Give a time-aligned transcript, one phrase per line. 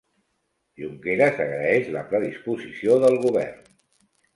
[0.83, 3.75] Junqueras agraeix la predisposició del govern